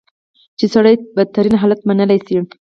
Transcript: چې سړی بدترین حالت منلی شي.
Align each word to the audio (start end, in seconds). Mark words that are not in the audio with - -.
چې 0.57 0.65
سړی 0.73 0.93
بدترین 1.15 1.55
حالت 1.61 1.79
منلی 1.87 2.19
شي. 2.27 2.37